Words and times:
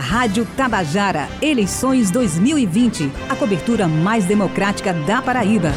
Rádio 0.00 0.46
Tabajara, 0.56 1.28
eleições 1.42 2.10
2020. 2.10 3.12
A 3.28 3.36
cobertura 3.36 3.86
mais 3.86 4.24
democrática 4.24 4.94
da 4.94 5.20
Paraíba. 5.20 5.72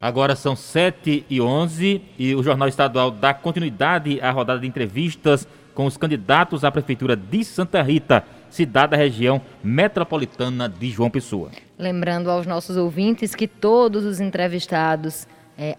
Agora 0.00 0.34
são 0.34 0.56
7 0.56 1.26
e 1.28 1.38
11 1.38 2.00
e 2.18 2.34
o 2.34 2.42
Jornal 2.42 2.68
Estadual 2.68 3.10
dá 3.10 3.34
continuidade 3.34 4.18
à 4.22 4.30
rodada 4.30 4.60
de 4.60 4.66
entrevistas 4.66 5.46
com 5.74 5.84
os 5.84 5.98
candidatos 5.98 6.64
à 6.64 6.70
Prefeitura 6.72 7.14
de 7.14 7.44
Santa 7.44 7.82
Rita, 7.82 8.24
cidade 8.50 8.90
da 8.90 8.96
região 8.96 9.40
metropolitana 9.62 10.68
de 10.68 10.90
João 10.90 11.08
Pessoa. 11.08 11.50
Lembrando 11.78 12.30
aos 12.30 12.46
nossos 12.46 12.76
ouvintes 12.76 13.34
que 13.34 13.46
todos 13.46 14.04
os 14.04 14.20
entrevistados 14.20 15.26
é, 15.56 15.76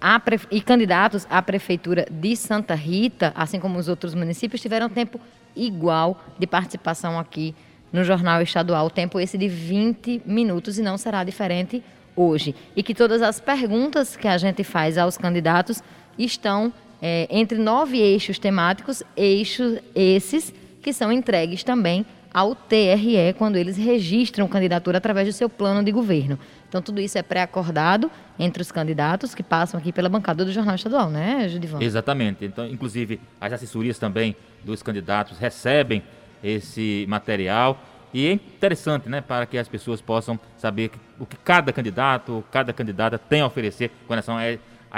e 0.49 0.61
candidatos 0.61 1.27
à 1.29 1.41
Prefeitura 1.41 2.05
de 2.09 2.35
Santa 2.35 2.75
Rita, 2.75 3.31
assim 3.35 3.59
como 3.59 3.77
os 3.77 3.87
outros 3.87 4.13
municípios, 4.13 4.61
tiveram 4.61 4.89
tempo 4.89 5.19
igual 5.55 6.23
de 6.39 6.47
participação 6.47 7.19
aqui 7.19 7.53
no 7.91 8.03
Jornal 8.03 8.41
Estadual. 8.41 8.89
Tempo 8.89 9.19
esse 9.19 9.37
de 9.37 9.47
20 9.47 10.21
minutos 10.25 10.77
e 10.77 10.81
não 10.81 10.97
será 10.97 11.23
diferente 11.23 11.83
hoje. 12.15 12.55
E 12.75 12.83
que 12.83 12.93
todas 12.93 13.21
as 13.21 13.39
perguntas 13.39 14.15
que 14.15 14.27
a 14.27 14.37
gente 14.37 14.63
faz 14.63 14.97
aos 14.97 15.17
candidatos 15.17 15.81
estão 16.17 16.71
é, 17.01 17.27
entre 17.29 17.57
nove 17.57 17.97
eixos 17.97 18.37
temáticos, 18.37 19.01
eixos 19.17 19.79
esses 19.95 20.53
que 20.81 20.93
são 20.93 21.11
entregues 21.11 21.63
também 21.63 22.05
ao 22.33 22.55
TRE 22.55 23.33
quando 23.37 23.55
eles 23.55 23.77
registram 23.77 24.47
candidatura 24.47 24.97
através 24.97 25.27
do 25.27 25.33
seu 25.33 25.49
plano 25.49 25.83
de 25.83 25.91
governo. 25.91 26.39
Então, 26.67 26.81
tudo 26.81 27.01
isso 27.01 27.17
é 27.17 27.23
pré-acordado 27.23 28.09
entre 28.39 28.61
os 28.61 28.71
candidatos 28.71 29.35
que 29.35 29.43
passam 29.43 29.79
aqui 29.79 29.91
pela 29.91 30.07
bancada 30.07 30.45
do 30.45 30.51
Jornal 30.51 30.75
Estadual, 30.75 31.09
né, 31.09 31.47
Judivan? 31.49 31.81
Exatamente. 31.81 32.45
Então, 32.45 32.65
inclusive, 32.67 33.19
as 33.39 33.51
assessorias 33.53 33.99
também 33.99 34.35
dos 34.63 34.81
candidatos 34.81 35.37
recebem 35.37 36.01
esse 36.43 37.05
material 37.07 37.79
e 38.13 38.27
é 38.27 38.33
interessante, 38.33 39.07
né, 39.07 39.21
para 39.21 39.45
que 39.45 39.57
as 39.57 39.67
pessoas 39.67 40.01
possam 40.01 40.39
saber 40.57 40.91
o 41.19 41.25
que 41.25 41.37
cada 41.37 41.71
candidato, 41.71 42.43
cada 42.51 42.73
candidata 42.73 43.17
tem 43.17 43.41
a 43.41 43.45
oferecer 43.45 43.89
com 44.05 44.13
relação 44.13 44.37
a, 44.37 44.43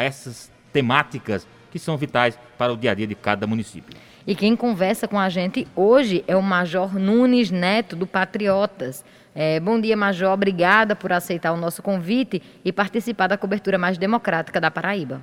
essas 0.01 0.51
temáticas 0.71 1.47
que 1.71 1.77
são 1.77 1.95
vitais 1.97 2.37
para 2.57 2.73
o 2.73 2.77
dia 2.77 2.91
a 2.91 2.93
dia 2.93 3.05
de 3.05 3.15
cada 3.15 3.45
município. 3.45 3.95
E 4.25 4.35
quem 4.35 4.55
conversa 4.55 5.05
com 5.05 5.19
a 5.19 5.27
gente 5.27 5.67
hoje 5.75 6.23
é 6.25 6.35
o 6.35 6.41
Major 6.41 6.97
Nunes 6.97 7.51
Neto, 7.51 7.93
do 7.93 8.07
Patriotas. 8.07 9.03
É, 9.35 9.59
bom 9.59 9.77
dia, 9.79 9.97
Major. 9.97 10.31
Obrigada 10.31 10.95
por 10.95 11.11
aceitar 11.11 11.51
o 11.51 11.57
nosso 11.57 11.83
convite 11.83 12.41
e 12.63 12.71
participar 12.71 13.27
da 13.27 13.37
cobertura 13.37 13.77
mais 13.77 13.97
democrática 13.97 14.61
da 14.61 14.71
Paraíba. 14.71 15.21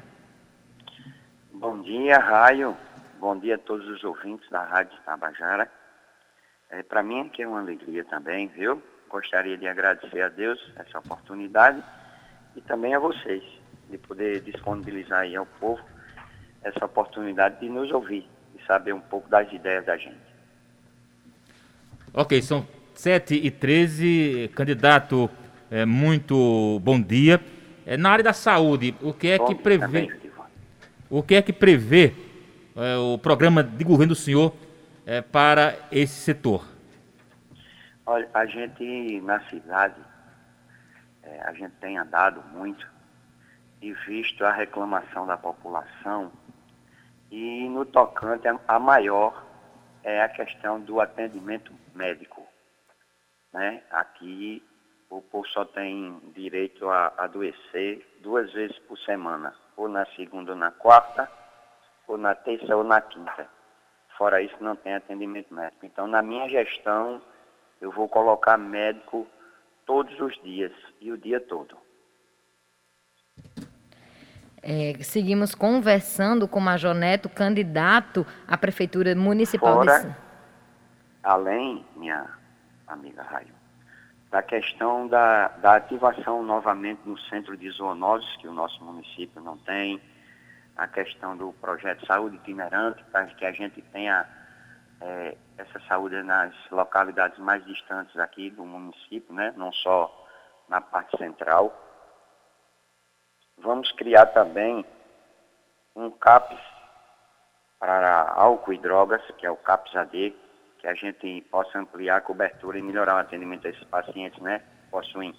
Bom 1.50 1.80
dia, 1.80 2.18
Raio. 2.18 2.76
Bom 3.18 3.38
dia 3.38 3.54
a 3.54 3.58
todos 3.58 3.88
os 3.88 4.04
ouvintes 4.04 4.46
da 4.50 4.64
Rádio 4.64 4.98
Tabajara. 5.06 5.70
É, 6.68 6.82
Para 6.82 7.02
mim 7.02 7.22
aqui 7.22 7.42
é 7.42 7.48
uma 7.48 7.60
alegria 7.60 8.04
também, 8.04 8.48
viu? 8.48 8.82
Gostaria 9.08 9.56
de 9.56 9.66
agradecer 9.66 10.20
a 10.20 10.28
Deus 10.28 10.60
essa 10.76 10.98
oportunidade 10.98 11.82
e 12.54 12.60
também 12.60 12.94
a 12.94 12.98
vocês 12.98 13.42
de 13.88 13.96
poder 13.96 14.42
disponibilizar 14.42 15.20
aí 15.20 15.34
ao 15.34 15.46
povo 15.46 15.82
essa 16.62 16.84
oportunidade 16.84 17.60
de 17.60 17.70
nos 17.70 17.90
ouvir 17.90 18.28
saber 18.70 18.92
um 18.92 19.00
pouco 19.00 19.28
das 19.28 19.52
ideias 19.52 19.84
da 19.84 19.96
gente. 19.96 20.30
Ok, 22.14 22.40
são 22.40 22.64
7 22.94 23.34
e 23.34 23.50
13 23.50 24.52
Candidato, 24.54 25.28
é, 25.68 25.84
muito 25.84 26.78
bom 26.80 27.00
dia. 27.00 27.40
É, 27.84 27.96
na 27.96 28.12
área 28.12 28.22
da 28.22 28.32
saúde, 28.32 28.94
o 29.02 29.12
que 29.12 29.26
é 29.26 29.38
bom 29.38 29.46
que 29.46 29.56
prevê? 29.56 30.06
Também, 30.06 30.12
o 31.10 31.20
que 31.20 31.34
é 31.34 31.42
que 31.42 31.52
prevê 31.52 32.14
é, 32.76 32.96
o 32.96 33.18
programa 33.18 33.64
de 33.64 33.82
governo 33.82 34.14
do 34.14 34.20
senhor 34.20 34.54
é, 35.04 35.20
para 35.20 35.74
esse 35.90 36.20
setor? 36.20 36.64
Olha, 38.06 38.28
a 38.32 38.46
gente 38.46 39.20
na 39.22 39.40
cidade, 39.48 40.00
é, 41.24 41.40
a 41.42 41.52
gente 41.54 41.72
tem 41.80 41.98
andado 41.98 42.40
muito 42.54 42.86
e 43.82 43.92
visto 44.06 44.44
a 44.44 44.52
reclamação 44.52 45.26
da 45.26 45.36
população 45.36 46.30
e 47.30 47.68
no 47.68 47.84
tocante 47.86 48.48
a 48.66 48.78
maior 48.78 49.44
é 50.02 50.22
a 50.22 50.28
questão 50.28 50.80
do 50.80 51.00
atendimento 51.00 51.72
médico. 51.94 52.46
Né? 53.52 53.82
Aqui 53.90 54.62
o 55.10 55.20
povo 55.20 55.46
só 55.48 55.64
tem 55.64 56.20
direito 56.34 56.88
a 56.88 57.12
adoecer 57.18 58.06
duas 58.20 58.52
vezes 58.52 58.78
por 58.80 58.96
semana, 58.98 59.54
ou 59.76 59.88
na 59.88 60.06
segunda 60.14 60.52
ou 60.52 60.56
na 60.56 60.70
quarta, 60.70 61.30
ou 62.06 62.16
na 62.16 62.34
terça 62.34 62.76
ou 62.76 62.84
na 62.84 63.00
quinta. 63.00 63.48
Fora 64.16 64.40
isso, 64.40 64.56
não 64.60 64.76
tem 64.76 64.94
atendimento 64.94 65.52
médico. 65.52 65.84
Então, 65.84 66.06
na 66.06 66.22
minha 66.22 66.48
gestão, 66.48 67.20
eu 67.80 67.90
vou 67.90 68.08
colocar 68.08 68.56
médico 68.56 69.26
todos 69.86 70.18
os 70.20 70.40
dias 70.42 70.72
e 71.00 71.10
o 71.10 71.18
dia 71.18 71.40
todo. 71.40 71.76
É, 74.62 74.94
seguimos 75.02 75.54
conversando 75.54 76.46
com 76.46 76.58
o 76.58 76.62
Major 76.62 76.94
Neto, 76.94 77.28
candidato 77.28 78.26
à 78.46 78.58
Prefeitura 78.58 79.14
Municipal 79.14 79.74
Fora, 79.74 80.00
de 80.00 80.14
Além, 81.22 81.84
minha 81.96 82.26
amiga 82.86 83.22
Raio, 83.22 83.54
da 84.30 84.42
questão 84.42 85.08
da, 85.08 85.48
da 85.48 85.76
ativação 85.76 86.42
novamente 86.42 87.00
no 87.04 87.18
centro 87.18 87.56
de 87.56 87.70
zoonoses, 87.70 88.36
que 88.36 88.48
o 88.48 88.52
nosso 88.52 88.82
município 88.84 89.40
não 89.40 89.56
tem, 89.58 90.00
a 90.76 90.86
questão 90.86 91.36
do 91.36 91.52
projeto 91.54 92.06
Saúde 92.06 92.36
Itinerante, 92.36 93.02
para 93.12 93.26
que 93.26 93.44
a 93.44 93.52
gente 93.52 93.82
tenha 93.92 94.26
é, 95.00 95.36
essa 95.58 95.80
saúde 95.88 96.22
nas 96.22 96.54
localidades 96.70 97.38
mais 97.38 97.64
distantes 97.64 98.16
aqui 98.18 98.50
do 98.50 98.64
município, 98.64 99.34
né? 99.34 99.52
não 99.56 99.72
só 99.72 100.26
na 100.68 100.80
parte 100.80 101.16
central. 101.18 101.88
Vamos 103.62 103.92
criar 103.92 104.26
também 104.26 104.84
um 105.94 106.10
CAPS 106.10 106.58
para 107.78 108.32
álcool 108.34 108.72
e 108.72 108.78
drogas, 108.78 109.22
que 109.38 109.46
é 109.46 109.50
o 109.50 109.56
CAPS 109.56 109.96
AD, 109.96 110.34
que 110.78 110.86
a 110.86 110.94
gente 110.94 111.42
possa 111.50 111.78
ampliar 111.78 112.16
a 112.16 112.20
cobertura 112.20 112.78
e 112.78 112.82
melhorar 112.82 113.16
o 113.16 113.18
atendimento 113.18 113.66
a 113.66 113.70
esses 113.70 113.84
pacientes, 113.84 114.40
né? 114.40 114.62
Possuem 114.90 115.34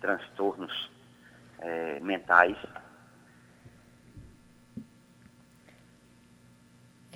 transtornos 0.00 0.90
é, 1.60 1.98
mentais 2.00 2.56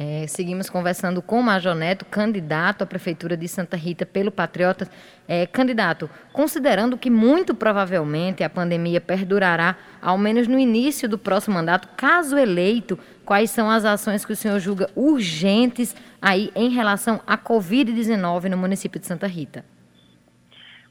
É, 0.03 0.27
seguimos 0.27 0.71
conversando 0.71 1.21
com 1.21 1.41
o 1.41 1.43
Major 1.43 1.75
Neto, 1.75 2.07
candidato 2.07 2.81
à 2.81 2.87
Prefeitura 2.87 3.37
de 3.37 3.47
Santa 3.47 3.77
Rita 3.77 4.07
pelo 4.07 4.33
Patriotas. 4.33 4.91
É, 5.29 5.47
candidato, 5.47 6.09
considerando 6.33 6.97
que 6.97 7.11
muito 7.11 7.55
provavelmente 7.55 8.43
a 8.43 8.49
pandemia 8.49 8.99
perdurará, 8.99 9.77
ao 10.01 10.17
menos 10.17 10.49
no 10.49 10.59
início 10.59 11.07
do 11.07 11.19
próximo 11.19 11.57
mandato, 11.57 11.87
caso 11.99 12.39
eleito, 12.39 12.99
quais 13.27 13.51
são 13.51 13.69
as 13.69 13.85
ações 13.85 14.25
que 14.25 14.33
o 14.33 14.37
senhor 14.37 14.59
julga 14.59 14.89
urgentes 14.97 15.95
aí 16.23 16.51
em 16.57 16.71
relação 16.71 17.21
à 17.27 17.37
Covid-19 17.37 18.49
no 18.49 18.57
município 18.57 18.99
de 18.99 19.07
Santa 19.07 19.27
Rita? 19.27 19.67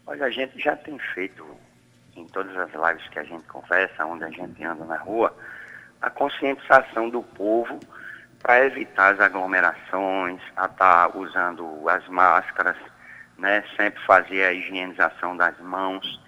Olha, 0.05 0.27
a 0.27 0.29
gente 0.29 0.61
já 0.61 0.75
tem 0.75 0.99
feito, 1.15 1.43
em 2.15 2.27
todas 2.27 2.55
as 2.55 2.71
lives 2.73 3.09
que 3.09 3.17
a 3.17 3.23
gente 3.23 3.43
conversa, 3.45 4.05
onde 4.05 4.23
a 4.23 4.29
gente 4.29 4.63
anda 4.63 4.85
na 4.85 4.97
rua, 4.97 5.35
a 5.99 6.11
conscientização 6.11 7.09
do 7.09 7.23
povo 7.23 7.79
para 8.41 8.65
evitar 8.65 9.13
as 9.13 9.19
aglomerações, 9.19 10.41
a 10.55 10.65
estar 10.65 11.09
tá 11.09 11.17
usando 11.17 11.87
as 11.89 12.07
máscaras, 12.07 12.77
né? 13.37 13.63
sempre 13.75 14.01
fazer 14.05 14.43
a 14.43 14.53
higienização 14.53 15.35
das 15.35 15.57
mãos. 15.59 16.21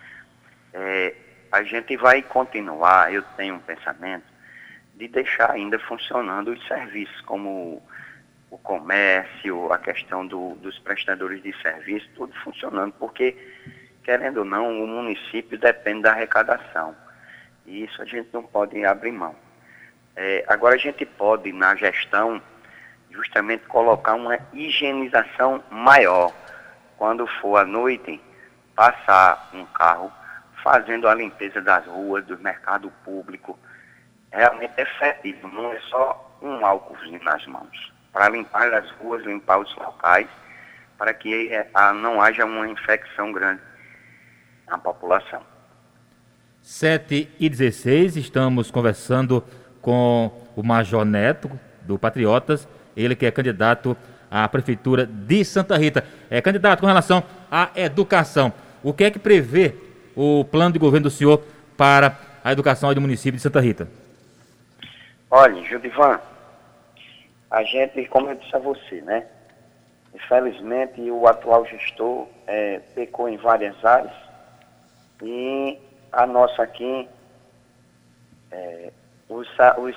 É, 0.73 1.15
a 1.51 1.63
gente 1.63 1.95
vai 1.97 2.21
continuar, 2.21 3.13
eu 3.13 3.23
tenho 3.35 3.55
um 3.55 3.59
pensamento, 3.59 4.25
de 4.95 5.07
deixar 5.07 5.51
ainda 5.51 5.79
funcionando 5.79 6.51
os 6.51 6.67
serviços, 6.67 7.19
como 7.21 7.81
o 8.49 8.57
comércio, 8.57 9.71
a 9.71 9.77
questão 9.77 10.27
do, 10.27 10.55
dos 10.55 10.77
prestadores 10.79 11.41
de 11.41 11.53
serviço, 11.61 12.07
tudo 12.15 12.33
funcionando, 12.43 12.93
porque, 12.99 13.35
querendo 14.03 14.39
ou 14.39 14.45
não, 14.45 14.83
o 14.83 14.87
município 14.87 15.57
depende 15.57 16.03
da 16.03 16.11
arrecadação. 16.11 16.95
E 17.65 17.85
isso 17.85 18.01
a 18.01 18.05
gente 18.05 18.29
não 18.33 18.43
pode 18.43 18.83
abrir 18.83 19.13
mão. 19.13 19.35
É, 20.15 20.43
agora 20.47 20.75
a 20.75 20.77
gente 20.77 21.05
pode, 21.05 21.51
na 21.53 21.75
gestão, 21.75 22.41
justamente 23.09 23.65
colocar 23.67 24.15
uma 24.15 24.37
higienização 24.53 25.63
maior. 25.69 26.33
Quando 26.97 27.25
for 27.27 27.57
à 27.57 27.65
noite, 27.65 28.21
passar 28.75 29.49
um 29.53 29.65
carro 29.65 30.11
fazendo 30.63 31.07
a 31.07 31.15
limpeza 31.15 31.61
das 31.61 31.85
ruas, 31.85 32.25
do 32.25 32.37
mercado 32.37 32.91
público. 33.03 33.57
Realmente 34.31 34.73
é 34.77 34.83
efetivo, 34.83 35.47
não 35.47 35.73
é 35.73 35.79
só 35.89 36.37
um 36.41 36.65
álcoolzinho 36.65 37.21
nas 37.23 37.45
mãos. 37.47 37.91
Para 38.13 38.29
limpar 38.29 38.73
as 38.73 38.89
ruas, 38.91 39.23
limpar 39.23 39.59
os 39.59 39.75
locais, 39.75 40.27
para 40.97 41.13
que 41.13 41.51
é, 41.51 41.67
não 41.95 42.21
haja 42.21 42.45
uma 42.45 42.67
infecção 42.67 43.31
grande 43.31 43.61
à 44.67 44.77
população. 44.77 45.41
7 46.61 47.29
e 47.39 47.49
16, 47.49 48.17
estamos 48.17 48.69
conversando 48.69 49.43
com 49.81 50.31
o 50.55 50.63
Major 50.63 51.03
Neto, 51.03 51.49
do 51.81 51.97
Patriotas, 51.97 52.67
ele 52.95 53.15
que 53.15 53.25
é 53.25 53.31
candidato 53.31 53.97
à 54.29 54.47
Prefeitura 54.47 55.05
de 55.05 55.43
Santa 55.43 55.77
Rita. 55.77 56.05
É 56.29 56.41
candidato 56.41 56.81
com 56.81 56.87
relação 56.87 57.23
à 57.49 57.69
educação. 57.75 58.53
O 58.83 58.93
que 58.93 59.03
é 59.03 59.11
que 59.11 59.19
prevê 59.19 59.75
o 60.15 60.45
plano 60.45 60.73
de 60.73 60.79
governo 60.79 61.05
do 61.05 61.09
senhor 61.09 61.43
para 61.75 62.17
a 62.43 62.51
educação 62.51 62.93
do 62.93 63.01
município 63.01 63.37
de 63.37 63.41
Santa 63.41 63.59
Rita? 63.59 63.87
Olha, 65.29 65.63
Judivan, 65.63 66.19
a 67.49 67.63
gente, 67.63 68.05
como 68.05 68.29
eu 68.29 68.35
disse 68.35 68.55
a 68.55 68.59
você, 68.59 69.01
né? 69.01 69.25
Infelizmente, 70.13 71.01
o 71.09 71.25
atual 71.27 71.65
gestor 71.65 72.27
é, 72.45 72.79
pecou 72.93 73.29
em 73.29 73.37
várias 73.37 73.83
áreas 73.83 74.13
e 75.23 75.77
a 76.11 76.25
nossa 76.25 76.63
aqui, 76.63 77.07
é, 78.51 78.91
os, 79.31 79.47
os 79.77 79.95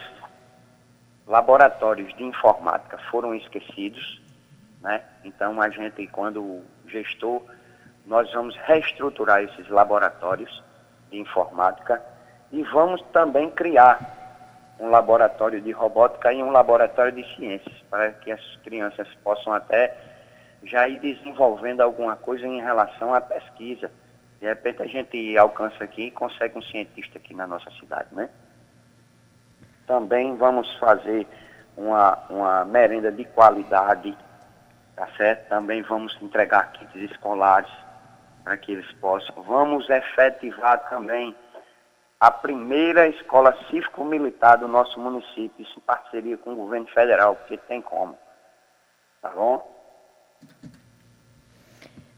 laboratórios 1.26 2.14
de 2.16 2.22
informática 2.22 2.96
foram 3.10 3.34
esquecidos, 3.34 4.22
né? 4.80 5.02
Então, 5.24 5.60
a 5.60 5.68
gente, 5.68 6.06
quando 6.06 6.62
gestor, 6.86 7.42
nós 8.06 8.30
vamos 8.32 8.56
reestruturar 8.58 9.42
esses 9.42 9.68
laboratórios 9.68 10.62
de 11.10 11.18
informática 11.18 12.00
e 12.52 12.62
vamos 12.62 13.02
também 13.12 13.50
criar 13.50 14.22
um 14.78 14.88
laboratório 14.90 15.60
de 15.60 15.72
robótica 15.72 16.32
e 16.32 16.42
um 16.42 16.50
laboratório 16.50 17.12
de 17.12 17.36
ciências, 17.36 17.74
para 17.90 18.12
que 18.12 18.30
as 18.30 18.56
crianças 18.56 19.08
possam 19.22 19.52
até 19.52 19.96
já 20.62 20.86
ir 20.88 21.00
desenvolvendo 21.00 21.80
alguma 21.80 22.16
coisa 22.16 22.46
em 22.46 22.60
relação 22.60 23.14
à 23.14 23.20
pesquisa. 23.20 23.90
De 24.40 24.46
repente 24.46 24.82
a 24.82 24.86
gente 24.86 25.36
alcança 25.38 25.82
aqui 25.82 26.04
e 26.04 26.10
consegue 26.10 26.58
um 26.58 26.62
cientista 26.62 27.18
aqui 27.18 27.34
na 27.34 27.46
nossa 27.46 27.70
cidade, 27.72 28.08
né? 28.12 28.28
Também 29.86 30.36
vamos 30.36 30.72
fazer 30.78 31.26
uma, 31.76 32.18
uma 32.30 32.64
merenda 32.64 33.10
de 33.10 33.24
qualidade, 33.24 34.16
tá 34.96 35.08
certo? 35.16 35.48
Também 35.48 35.82
vamos 35.82 36.16
entregar 36.22 36.72
kits 36.72 37.10
escolares 37.10 37.70
para 38.42 38.56
que 38.56 38.72
eles 38.72 38.90
possam. 38.94 39.42
Vamos 39.42 39.88
efetivar 39.88 40.88
também 40.88 41.34
a 42.20 42.30
primeira 42.30 43.08
escola 43.08 43.56
cívico-militar 43.68 44.58
do 44.58 44.68
nosso 44.68 44.98
município, 44.98 45.62
isso 45.62 45.78
em 45.78 45.82
parceria 45.82 46.38
com 46.38 46.52
o 46.52 46.56
governo 46.56 46.86
federal, 46.86 47.36
porque 47.36 47.56
tem 47.56 47.82
como. 47.82 48.16
Tá 49.20 49.30
bom? 49.30 49.70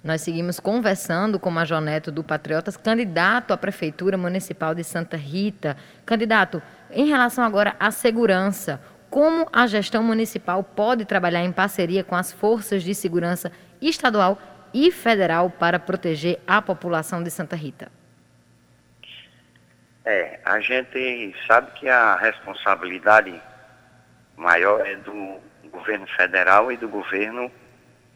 Nós 0.07 0.21
seguimos 0.21 0.61
conversando 0.61 1.37
com 1.37 1.49
o 1.49 1.53
Major 1.53 1.81
Neto 1.81 2.13
do 2.13 2.23
Patriotas, 2.23 2.77
candidato 2.77 3.53
à 3.53 3.57
Prefeitura 3.57 4.17
Municipal 4.17 4.73
de 4.73 4.85
Santa 4.85 5.17
Rita. 5.17 5.77
Candidato, 6.07 6.63
em 6.93 7.09
relação 7.09 7.43
agora 7.43 7.75
à 7.81 7.91
segurança, 7.91 8.81
como 9.11 9.49
a 9.53 9.67
gestão 9.67 10.05
municipal 10.05 10.63
pode 10.63 11.05
trabalhar 11.05 11.43
em 11.43 11.51
parceria 11.51 12.05
com 12.05 12.15
as 12.15 12.31
forças 12.31 12.85
de 12.85 12.95
segurança 12.95 13.51
estadual 13.83 14.39
e 14.73 14.93
federal 14.93 15.51
para 15.51 15.77
proteger 15.77 16.39
a 16.47 16.63
população 16.63 17.21
de 17.21 17.31
Santa 17.33 17.57
Rita? 17.57 17.91
É, 20.05 20.39
a 20.45 20.61
gente 20.61 21.35
sabe 21.49 21.73
que 21.73 21.89
a 21.89 22.15
responsabilidade 22.15 23.43
maior 24.37 24.87
é 24.87 24.95
do 24.95 25.41
governo 25.69 26.07
federal 26.07 26.71
e 26.71 26.77
do 26.77 26.89
governo 26.89 27.51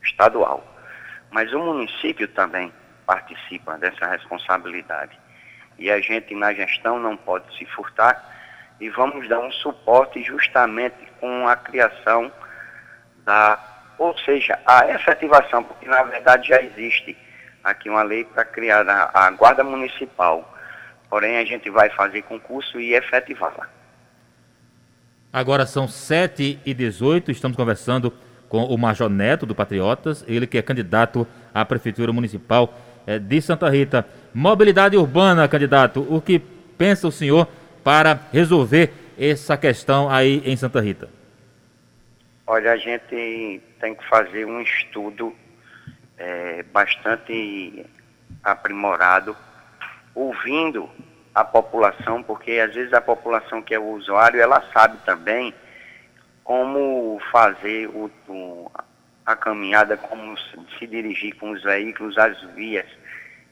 estadual. 0.04 0.69
Mas 1.30 1.52
o 1.52 1.58
município 1.58 2.28
também 2.28 2.72
participa 3.06 3.78
dessa 3.78 4.06
responsabilidade. 4.06 5.18
E 5.78 5.90
a 5.90 6.00
gente 6.00 6.34
na 6.34 6.52
gestão 6.52 6.98
não 6.98 7.16
pode 7.16 7.56
se 7.56 7.64
furtar 7.66 8.22
e 8.80 8.88
vamos 8.90 9.28
dar 9.28 9.40
um 9.40 9.52
suporte 9.52 10.22
justamente 10.22 10.96
com 11.20 11.48
a 11.48 11.56
criação 11.56 12.30
da, 13.24 13.58
ou 13.98 14.16
seja, 14.18 14.58
a 14.66 14.88
efetivação, 14.90 15.62
porque 15.62 15.86
na 15.86 16.02
verdade 16.02 16.48
já 16.48 16.60
existe 16.62 17.16
aqui 17.62 17.88
uma 17.88 18.02
lei 18.02 18.24
para 18.24 18.44
criar 18.44 18.88
a, 18.88 19.10
a 19.26 19.30
Guarda 19.30 19.62
Municipal 19.62 20.50
Porém, 21.10 21.38
a 21.38 21.44
gente 21.44 21.68
vai 21.68 21.90
fazer 21.90 22.22
concurso 22.22 22.80
e 22.80 22.94
efetivá-la. 22.94 23.68
Agora 25.32 25.66
são 25.66 25.88
7 25.88 26.60
e 26.64 26.72
18 26.72 27.32
estamos 27.32 27.56
conversando 27.56 28.12
com 28.50 28.64
o 28.64 28.76
Major 28.76 29.08
Neto 29.08 29.46
do 29.46 29.54
Patriotas, 29.54 30.24
ele 30.26 30.44
que 30.44 30.58
é 30.58 30.62
candidato 30.62 31.26
à 31.54 31.64
Prefeitura 31.64 32.12
Municipal 32.12 32.74
eh, 33.06 33.16
de 33.16 33.40
Santa 33.40 33.70
Rita. 33.70 34.04
Mobilidade 34.34 34.96
urbana, 34.96 35.48
candidato, 35.48 36.04
o 36.10 36.20
que 36.20 36.40
pensa 36.76 37.06
o 37.06 37.12
senhor 37.12 37.46
para 37.84 38.20
resolver 38.32 38.92
essa 39.16 39.56
questão 39.56 40.10
aí 40.10 40.42
em 40.44 40.56
Santa 40.56 40.80
Rita? 40.80 41.08
Olha, 42.44 42.72
a 42.72 42.76
gente 42.76 43.62
tem 43.80 43.94
que 43.94 44.04
fazer 44.08 44.44
um 44.44 44.60
estudo 44.60 45.32
é, 46.18 46.64
bastante 46.72 47.86
aprimorado 48.42 49.36
ouvindo 50.12 50.90
a 51.32 51.44
população, 51.44 52.20
porque 52.20 52.58
às 52.58 52.74
vezes 52.74 52.92
a 52.92 53.00
população 53.00 53.62
que 53.62 53.72
é 53.72 53.78
o 53.78 53.90
usuário, 53.90 54.40
ela 54.40 54.60
sabe 54.72 54.98
também 55.06 55.54
como 56.50 57.22
fazer 57.30 57.86
o, 57.90 58.10
o, 58.26 58.68
a 59.24 59.36
caminhada, 59.36 59.96
como 59.96 60.36
se 60.36 60.84
dirigir 60.88 61.36
com 61.36 61.52
os 61.52 61.62
veículos, 61.62 62.18
as 62.18 62.42
vias 62.56 62.86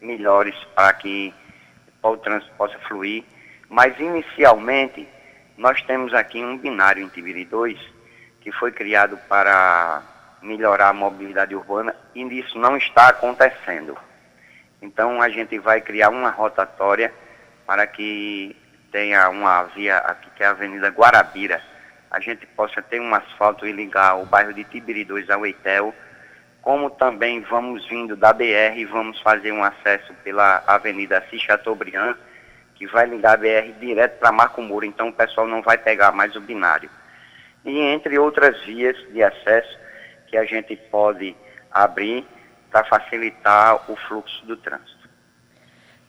melhores 0.00 0.56
para 0.75 0.93
que 0.95 1.33
o 2.03 2.17
trânsito 2.17 2.50
possa 2.59 2.77
fluir. 2.89 3.23
Mas 3.69 3.97
inicialmente 4.00 5.06
nós 5.56 5.81
temos 5.83 6.12
aqui 6.12 6.45
um 6.45 6.59
binário 6.59 7.00
em 7.00 7.06
Tibiri 7.06 7.45
2 7.45 7.79
que 8.41 8.50
foi 8.50 8.73
criado 8.73 9.17
para 9.29 10.03
melhorar 10.43 10.89
a 10.89 10.93
mobilidade 10.93 11.55
urbana 11.55 11.95
e 12.17 12.23
isso 12.37 12.59
não 12.59 12.77
está 12.77 13.11
acontecendo. 13.11 13.97
Então 14.83 15.23
a 15.23 15.29
gente 15.29 15.56
vai 15.61 15.81
criar 15.81 16.09
uma 16.09 16.31
rotatória 16.31 17.15
para 17.65 17.87
que 17.87 18.56
tenha 18.91 19.29
uma 19.29 19.62
via 19.62 19.99
aqui 19.99 20.29
que 20.35 20.43
é 20.43 20.47
a 20.49 20.50
Avenida 20.50 20.89
Guarabira. 20.89 21.62
A 22.10 22.20
gente 22.20 22.46
possa 22.46 22.81
ter 22.81 23.00
um 23.00 23.14
asfalto 23.14 23.66
e 23.66 23.72
ligar 23.72 24.16
o 24.16 24.26
bairro 24.26 24.55
de 24.55 24.64
Tibiri 24.64 25.05
2 25.05 25.28
ao 25.31 25.44
Eitel, 25.44 25.94
como 26.62 26.90
também 26.90 27.40
vamos 27.43 27.87
vindo 27.88 28.16
da 28.16 28.32
BR 28.32 28.76
e 28.76 28.84
vamos 28.84 29.20
fazer 29.20 29.52
um 29.52 29.62
acesso 29.62 30.12
pela 30.25 30.62
Avenida 30.66 31.19
Assis 31.19 31.43
Chateaubriand, 31.43 32.16
que 32.75 32.87
vai 32.87 33.06
ligar 33.06 33.34
a 33.34 33.37
BR 33.37 33.73
direto 33.78 34.18
para 34.18 34.33
Marco 34.33 34.62
Muro, 34.62 34.85
então 34.85 35.09
o 35.09 35.12
pessoal 35.12 35.47
não 35.47 35.62
vai 35.62 35.76
pegar 35.76 36.12
mais 36.12 36.35
o 36.37 36.40
binário. 36.40 36.90
E 37.64 37.78
entre 37.78 38.18
outras 38.18 38.59
vias 38.64 38.97
de 39.12 39.23
acesso 39.23 39.78
que 40.28 40.37
a 40.37 40.44
gente 40.44 40.76
pode 40.76 41.37
abrir 41.71 42.26
para 42.71 42.85
facilitar 42.85 43.90
o 43.90 43.97
fluxo 43.97 44.47
do 44.47 44.56
trânsito. 44.56 44.98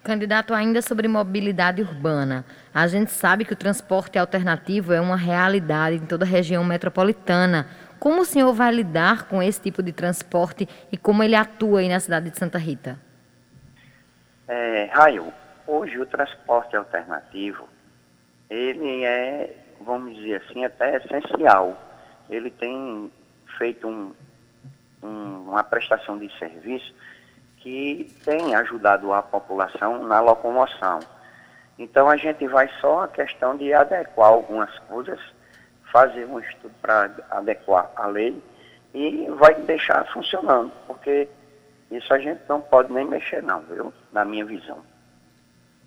Candidato, 0.03 0.53
ainda 0.53 0.81
sobre 0.81 1.07
mobilidade 1.07 1.81
urbana. 1.81 2.45
A 2.73 2.87
gente 2.87 3.11
sabe 3.11 3.43
que 3.43 3.51
o 3.51 3.55
transporte 3.55 4.17
alternativo 4.17 4.93
é 4.93 5.01
uma 5.01 5.17
realidade 5.17 5.97
em 5.97 6.05
toda 6.05 6.23
a 6.23 6.27
região 6.27 6.63
metropolitana. 6.63 7.67
Como 7.99 8.21
o 8.21 8.25
senhor 8.25 8.53
vai 8.53 8.71
lidar 8.71 9.27
com 9.27 9.43
esse 9.43 9.61
tipo 9.61 9.83
de 9.83 9.91
transporte 9.91 10.67
e 10.89 10.97
como 10.97 11.21
ele 11.21 11.35
atua 11.35 11.81
aí 11.81 11.89
na 11.89 11.99
cidade 11.99 12.29
de 12.29 12.37
Santa 12.37 12.57
Rita? 12.57 12.97
É, 14.47 14.89
Raio, 14.93 15.33
hoje 15.67 15.99
o 15.99 16.05
transporte 16.05 16.77
alternativo, 16.77 17.67
ele 18.49 19.03
é, 19.03 19.53
vamos 19.81 20.15
dizer 20.15 20.41
assim, 20.41 20.63
até 20.63 20.95
essencial. 20.95 21.77
Ele 22.29 22.49
tem 22.49 23.11
feito 23.57 23.85
um, 23.85 24.13
um, 25.03 25.49
uma 25.49 25.63
prestação 25.63 26.17
de 26.17 26.31
serviço 26.39 26.95
que 27.59 28.09
tem 28.23 28.55
ajudado 28.55 29.13
a 29.13 29.21
população 29.21 30.03
na 30.03 30.19
locomoção. 30.19 30.99
Então 31.77 32.09
a 32.09 32.17
gente 32.17 32.47
vai 32.47 32.69
só 32.81 33.03
a 33.03 33.07
questão 33.07 33.55
de 33.55 33.73
adequar 33.73 34.29
algumas 34.29 34.77
coisas, 34.79 35.19
fazer 35.91 36.25
um 36.25 36.39
estudo 36.39 36.73
para 36.81 37.09
adequar 37.29 37.89
a 37.95 38.07
lei 38.07 38.41
e 38.93 39.27
vai 39.37 39.55
deixar 39.55 40.05
funcionando, 40.11 40.71
porque 40.87 41.27
isso 41.91 42.13
a 42.13 42.19
gente 42.19 42.41
não 42.47 42.61
pode 42.61 42.91
nem 42.91 43.05
mexer 43.05 43.41
não, 43.41 43.61
viu? 43.61 43.93
Na 44.11 44.25
minha 44.25 44.45
visão. 44.45 44.77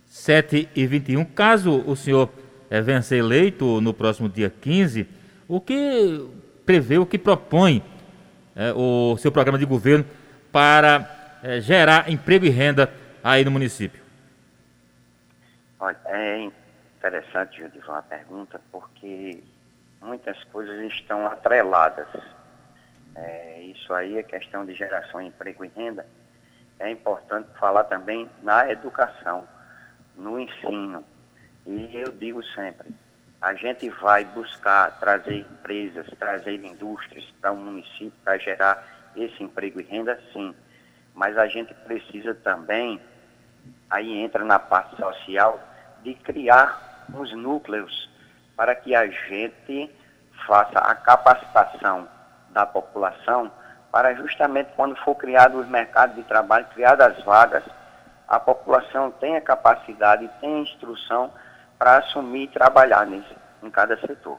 7 0.07 0.69
e 0.75 0.87
21, 0.87 1.25
caso 1.25 1.83
o 1.87 1.97
senhor 1.97 2.29
é, 2.69 2.81
vença 2.81 3.17
eleito 3.17 3.81
no 3.81 3.95
próximo 3.95 4.29
dia 4.29 4.51
15, 4.51 5.09
o 5.49 5.61
que 5.61 6.27
prevê, 6.67 6.99
o 6.99 7.07
que 7.07 7.19
propõe 7.19 7.83
é, 8.55 8.73
o 8.75 9.17
seu 9.17 9.33
programa 9.33 9.59
de 9.59 9.65
governo 9.65 10.05
para 10.51 11.22
é, 11.43 11.61
gerar 11.61 12.11
emprego 12.11 12.45
e 12.45 12.51
renda 12.51 12.93
aí 13.23 13.45
no 13.45 13.51
município? 13.51 14.03
Olha, 15.79 15.99
é 16.07 16.51
interessante, 16.99 17.59
Judivan, 17.59 17.99
a 17.99 18.03
pergunta, 18.03 18.61
porque 18.71 19.43
muitas 20.01 20.43
coisas 20.45 20.81
estão 20.93 21.27
atreladas. 21.27 22.09
É, 23.15 23.61
isso 23.63 23.93
aí 23.93 24.17
é 24.17 24.23
questão 24.23 24.65
de 24.65 24.75
geração 24.75 25.21
de 25.21 25.27
emprego 25.27 25.65
e 25.65 25.69
renda. 25.69 26.07
é 26.79 26.91
importante 26.91 27.49
falar 27.59 27.85
também 27.85 28.29
na 28.43 28.71
educação, 28.71 29.47
no 30.17 30.39
ensino. 30.39 31.05
E 31.67 31.91
eu 31.95 32.11
digo 32.13 32.43
sempre, 32.43 32.89
a 33.41 33.55
gente 33.55 33.89
vai 33.89 34.25
buscar 34.25 34.99
trazer 34.99 35.41
empresas, 35.41 36.07
trazer 36.19 36.55
indústrias 36.65 37.25
para 37.41 37.53
o 37.53 37.57
município 37.57 38.13
para 38.25 38.39
gerar 38.39 39.11
esse 39.17 39.43
emprego 39.43 39.81
e 39.81 39.85
renda, 39.85 40.19
sim. 40.33 40.55
Mas 41.15 41.37
a 41.37 41.47
gente 41.47 41.75
precisa 41.75 42.35
também, 42.35 43.01
aí 43.91 44.19
entra 44.19 44.45
na 44.45 44.59
parte 44.59 44.97
social, 44.97 45.61
de 46.03 46.15
criar 46.15 47.07
uns 47.15 47.33
núcleos 47.33 48.11
para 48.57 48.75
que 48.75 48.95
a 48.95 49.07
gente 49.07 49.91
faça 50.47 50.79
a 50.79 50.95
capacitação 50.95 52.09
da 52.51 52.67
população 52.67 53.51
para 53.91 54.15
justamente 54.15 54.71
quando 54.75 54.97
for 54.97 55.15
criado 55.15 55.59
os 55.59 55.69
mercados 55.69 56.17
de 56.17 56.23
trabalho, 56.23 56.67
criadas 56.73 57.19
as 57.19 57.25
vagas, 57.25 57.63
a 58.27 58.41
população 58.41 59.11
tenha 59.11 59.41
capacidade, 59.41 60.31
tenha 60.41 60.61
instrução 60.61 61.31
para 61.79 61.99
assumir 61.99 62.45
e 62.45 62.49
trabalhar 62.49 63.07
nesse, 63.07 63.35
em 63.63 63.71
cada 63.71 63.99
setor. 64.01 64.39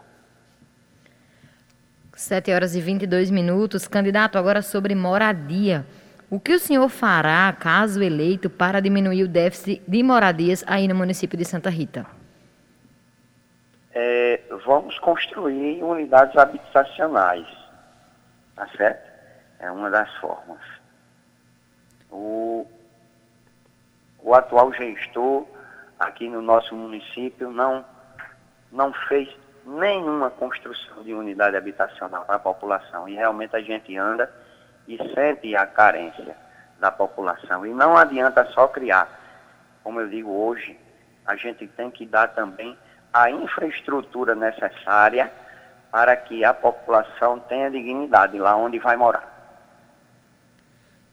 7 2.16 2.52
horas 2.52 2.76
e 2.76 2.82
22 2.82 3.30
minutos. 3.30 3.88
Candidato, 3.88 4.38
agora 4.38 4.62
sobre 4.62 4.96
moradia. 4.96 5.86
O 6.30 6.40
que 6.40 6.54
o 6.54 6.60
senhor 6.60 6.90
fará, 6.90 7.54
caso 7.54 8.02
eleito, 8.02 8.50
para 8.50 8.80
diminuir 8.80 9.24
o 9.24 9.28
déficit 9.28 9.82
de 9.88 10.02
moradias 10.02 10.64
aí 10.68 10.88
no 10.88 10.96
município 10.96 11.38
de 11.38 11.46
Santa 11.46 11.70
Rita? 11.70 12.06
É, 13.94 14.42
vamos 14.66 14.98
construir 15.00 15.84
unidades 15.84 16.36
habitacionais, 16.36 17.48
tá 18.56 18.68
certo? 18.76 19.12
É 19.60 19.72
uma 19.72 19.90
das 19.90 20.12
formas. 20.16 20.60
O, 22.10 22.66
o 24.20 24.34
atual 24.34 24.74
gestor 24.74 25.46
aqui 26.00 26.28
no 26.28 26.42
nosso 26.42 26.76
município 26.76 27.52
não, 27.52 27.86
não 28.72 28.92
fez 29.08 29.30
nenhuma 29.66 30.30
construção 30.30 31.04
de 31.04 31.14
unidade 31.14 31.56
habitacional 31.56 32.26
para 32.26 32.36
a 32.36 32.40
população. 32.40 33.08
E 33.08 33.16
realmente 33.16 33.56
a 33.56 33.62
gente 33.62 33.96
anda 33.98 34.32
e 34.88 34.98
sente 35.14 35.56
a 35.56 35.66
carência 35.66 36.36
da 36.80 36.92
população. 36.92 37.66
E 37.66 37.74
não 37.74 37.98
adianta 37.98 38.46
só 38.54 38.68
criar. 38.68 39.08
Como 39.84 40.00
eu 40.00 40.10
digo 40.10 40.30
hoje, 40.30 40.78
a 41.26 41.36
gente 41.36 41.68
tem 41.68 41.90
que 41.90 42.06
dar 42.06 42.28
também 42.30 42.78
a 43.14 43.30
infraestrutura 43.30 44.36
necessária 44.36 45.32
para 45.92 46.16
que 46.16 46.44
a 46.44 46.54
população 46.54 47.40
tenha 47.40 47.70
dignidade 47.70 48.38
lá 48.40 48.56
onde 48.56 48.80
vai 48.80 48.98
morar. 48.98 49.32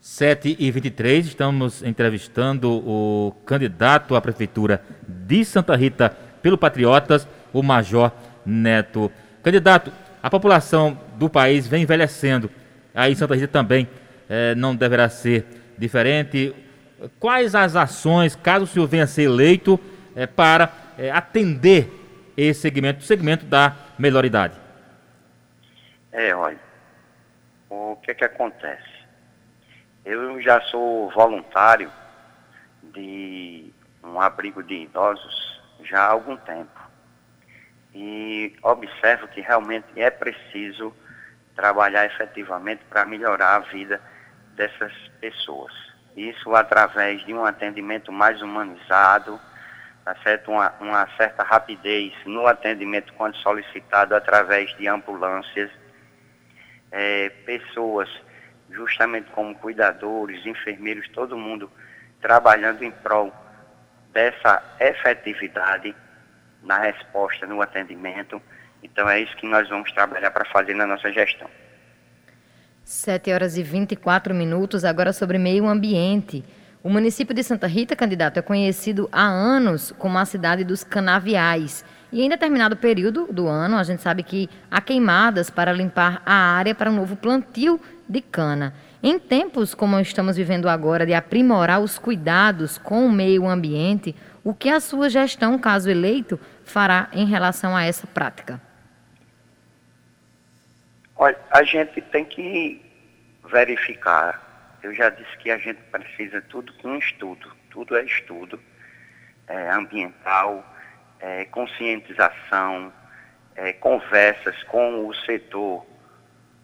7 0.00 0.56
e 0.58 0.70
23 0.70 1.26
estamos 1.26 1.82
entrevistando 1.82 2.70
o 2.70 3.32
candidato 3.44 4.16
à 4.16 4.20
prefeitura 4.20 4.82
de 5.06 5.44
Santa 5.44 5.76
Rita 5.76 6.16
pelo 6.40 6.56
Patriotas, 6.56 7.28
o 7.52 7.62
Major 7.62 8.10
Neto. 8.46 9.12
Candidato, 9.42 9.92
a 10.22 10.30
população 10.30 10.98
do 11.16 11.28
país 11.28 11.66
vem 11.66 11.82
envelhecendo. 11.82 12.50
Aí 12.94 13.14
Santa 13.14 13.35
Rita 13.35 13.49
também 13.49 13.88
eh, 14.28 14.54
não 14.54 14.75
deverá 14.75 15.09
ser 15.09 15.44
diferente. 15.78 16.54
Quais 17.18 17.54
as 17.54 17.76
ações, 17.76 18.37
caso 18.37 18.64
o 18.64 18.66
senhor 18.66 18.87
venha 18.87 19.04
a 19.04 19.06
ser 19.06 19.23
eleito, 19.23 19.80
eh, 20.14 20.26
para 20.26 20.73
eh, 20.99 21.11
atender 21.11 21.88
esse 22.37 22.61
segmento, 22.61 23.00
o 23.00 23.02
segmento 23.02 23.44
da 23.44 23.75
melhor 23.99 24.25
idade? 24.25 24.54
É, 26.12 26.35
olha, 26.35 26.59
o 27.68 27.97
que 27.97 28.11
é 28.11 28.14
que 28.14 28.25
acontece? 28.25 28.88
Eu 30.04 30.40
já 30.42 30.61
sou 30.62 31.11
voluntário 31.11 31.90
de 32.82 33.73
um 34.02 34.20
abrigo 34.20 34.62
de 34.62 34.75
idosos 34.75 35.61
já 35.85 36.00
há 36.00 36.09
algum 36.09 36.37
tempo. 36.37 36.80
E 37.94 38.54
observo 38.62 39.28
que 39.28 39.40
realmente 39.40 39.87
é 39.97 40.11
preciso 40.11 40.94
trabalhar 41.54 42.07
efetivamente 42.07 42.83
para 42.88 43.04
melhorar 43.04 43.57
a 43.57 43.59
vida 43.61 44.00
dessas 44.54 44.92
pessoas. 45.21 45.73
Isso 46.16 46.54
através 46.54 47.25
de 47.25 47.33
um 47.33 47.45
atendimento 47.45 48.11
mais 48.12 48.42
humanizado, 48.42 49.40
tá 50.04 50.14
certo? 50.23 50.50
Uma, 50.50 50.73
uma 50.80 51.09
certa 51.16 51.42
rapidez 51.42 52.12
no 52.26 52.47
atendimento 52.47 53.12
quando 53.14 53.37
solicitado 53.37 54.14
através 54.14 54.75
de 54.76 54.88
ambulâncias, 54.88 55.71
é, 56.90 57.28
pessoas 57.47 58.09
justamente 58.71 59.30
como 59.30 59.54
cuidadores, 59.54 60.45
enfermeiros, 60.47 61.09
todo 61.09 61.37
mundo 61.37 61.71
trabalhando 62.21 62.83
em 62.83 62.90
prol 62.90 63.33
dessa 64.12 64.62
efetividade 64.78 65.95
na 66.62 66.78
resposta, 66.78 67.47
no 67.47 67.62
atendimento. 67.62 68.40
Então 68.82 69.08
é 69.08 69.20
isso 69.20 69.37
que 69.37 69.46
nós 69.46 69.68
vamos 69.68 69.90
trabalhar 69.92 70.30
para 70.30 70.44
fazer 70.46 70.75
na 70.75 70.87
nossa 70.87 71.12
gestão. 71.12 71.49
7 72.84 73.32
horas 73.32 73.56
e 73.56 73.62
24 73.62 74.34
minutos, 74.34 74.84
agora 74.84 75.12
sobre 75.12 75.38
meio 75.38 75.66
ambiente. 75.68 76.44
O 76.82 76.88
município 76.88 77.34
de 77.34 77.42
Santa 77.42 77.66
Rita, 77.66 77.94
candidato, 77.94 78.38
é 78.38 78.42
conhecido 78.42 79.08
há 79.12 79.22
anos 79.22 79.92
como 79.99 80.18
a 80.18 80.25
cidade 80.25 80.64
dos 80.64 80.82
canaviais. 80.82 81.84
E 82.10 82.22
em 82.22 82.28
determinado 82.28 82.76
período 82.76 83.28
do 83.30 83.46
ano, 83.46 83.76
a 83.76 83.82
gente 83.84 84.02
sabe 84.02 84.22
que 84.22 84.49
há 84.70 84.80
queimadas 84.80 85.50
para 85.50 85.72
limpar 85.72 86.22
a 86.25 86.34
área 86.34 86.75
para 86.75 86.90
um 86.90 86.96
novo 86.96 87.16
plantio 87.16 87.78
de 88.08 88.20
cana. 88.20 88.75
Em 89.02 89.18
tempos 89.18 89.75
como 89.75 90.00
estamos 90.00 90.37
vivendo 90.37 90.68
agora, 90.68 91.06
de 91.06 91.14
aprimorar 91.14 91.80
os 91.80 91.99
cuidados 91.99 92.78
com 92.78 93.06
o 93.06 93.12
meio 93.12 93.46
ambiente, 93.46 94.16
o 94.42 94.54
que 94.54 94.70
a 94.70 94.80
sua 94.80 95.08
gestão, 95.08 95.58
caso 95.58 95.90
eleito, 95.90 96.40
fará 96.64 97.08
em 97.12 97.26
relação 97.26 97.76
a 97.76 97.84
essa 97.84 98.06
prática? 98.06 98.60
Olha, 101.22 101.38
a 101.50 101.62
gente 101.62 102.00
tem 102.00 102.24
que 102.24 102.80
verificar. 103.44 104.78
Eu 104.82 104.94
já 104.94 105.10
disse 105.10 105.36
que 105.36 105.50
a 105.50 105.58
gente 105.58 105.78
precisa 105.92 106.40
tudo 106.48 106.72
com 106.78 106.96
estudo. 106.96 107.54
Tudo 107.68 107.94
é 107.94 108.04
estudo 108.04 108.58
é, 109.46 109.68
ambiental, 109.68 110.64
é, 111.18 111.44
conscientização, 111.44 112.90
é, 113.54 113.74
conversas 113.74 114.62
com 114.62 115.06
o 115.06 115.14
setor 115.14 115.84